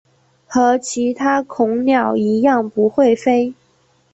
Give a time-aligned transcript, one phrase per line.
[0.47, 3.53] 和其他恐鸟一样不会飞。